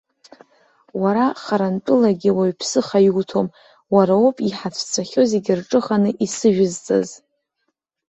[1.01, 3.47] Уара харантәылагьы уаҩ ԥсыха иуҭом,
[3.95, 7.09] уара уоуп иҳацәцахьоу зегьы рҿыханы исыжәызҵаз.